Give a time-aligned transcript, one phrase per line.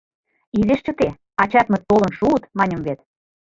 [0.57, 1.07] Изиш чыте,
[1.41, 2.99] ачатмыт толын шуыт, маньым вет.